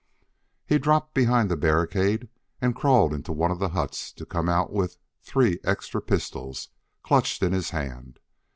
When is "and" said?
2.59-2.75